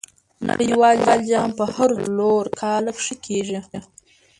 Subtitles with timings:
[0.47, 0.97] نړۍوال
[1.29, 3.59] جام په هرو څلور کاله کښي کیږي.